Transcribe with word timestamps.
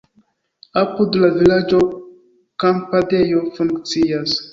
Apud 0.81 1.17
la 1.23 1.27
vilaĝo 1.35 1.81
kampadejo 2.65 3.43
funkcias. 3.59 4.35